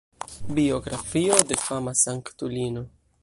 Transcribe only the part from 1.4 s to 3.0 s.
de fama sanktulino.